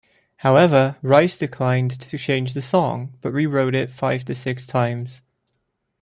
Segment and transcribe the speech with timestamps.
[0.37, 5.21] However, Rice declined to change the song, but rewrote it five to six times.